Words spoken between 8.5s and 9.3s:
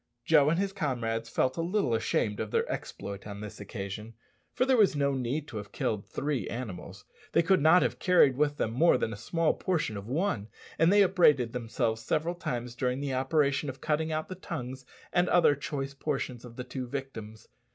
them more than a